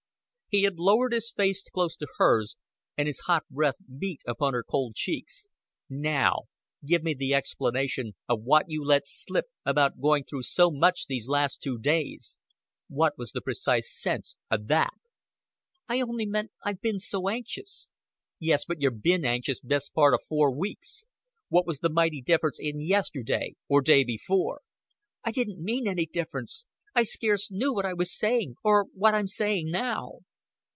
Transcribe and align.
He 0.53 0.63
had 0.63 0.79
lowered 0.81 1.13
his 1.13 1.31
face 1.31 1.63
close 1.69 1.95
to 1.95 2.07
hers, 2.17 2.57
and 2.97 3.07
his 3.07 3.21
hot 3.21 3.45
breath 3.49 3.77
beat 3.99 4.19
upon 4.27 4.53
her 4.53 4.65
cold 4.69 4.95
cheeks. 4.95 5.47
"Now, 5.87 6.41
give 6.85 7.03
me 7.03 7.13
the 7.13 7.33
explanation 7.33 8.15
of 8.27 8.41
what 8.43 8.65
you 8.67 8.83
let 8.83 9.03
slip 9.07 9.45
about 9.65 10.01
going 10.01 10.25
through 10.25 10.43
so 10.43 10.69
much 10.69 11.05
these 11.07 11.29
last 11.29 11.61
two 11.61 11.79
days. 11.79 12.37
What 12.89 13.17
was 13.17 13.31
the 13.31 13.39
precise 13.39 13.89
sense 13.97 14.35
o' 14.51 14.57
that?" 14.65 14.91
"I 15.87 16.01
only 16.01 16.25
meant 16.25 16.51
I've 16.65 16.81
been 16.81 16.99
so 16.99 17.29
anxious." 17.29 17.87
"Yes, 18.37 18.65
but 18.65 18.81
yer 18.81 18.91
bin 18.91 19.23
anxious 19.23 19.61
best 19.61 19.93
part 19.93 20.13
o' 20.13 20.17
four 20.17 20.53
weeks. 20.53 21.05
What 21.47 21.65
was 21.65 21.79
the 21.79 21.89
mighty 21.89 22.21
difference 22.21 22.59
in 22.59 22.81
yesterday 22.81 23.55
or 23.69 23.79
day 23.81 24.03
before?" 24.03 24.63
"I 25.23 25.31
didn't 25.31 25.63
mean 25.63 25.87
any 25.87 26.07
difference. 26.07 26.65
I 26.93 27.03
scarce 27.03 27.49
knew 27.51 27.73
what 27.73 27.85
I 27.85 27.93
was 27.93 28.13
saying 28.13 28.55
or 28.65 28.87
what 28.93 29.13
I'm 29.15 29.27
saying 29.27 29.71
now." 29.71 30.15